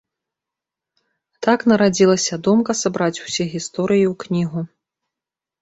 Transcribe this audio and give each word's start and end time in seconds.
Так 1.47 1.59
нарадзілася 1.71 2.35
думка 2.47 2.71
сабраць 2.81 3.23
усе 3.29 3.43
гісторыі 3.55 4.05
ў 4.11 4.19
кнігу. 4.25 4.69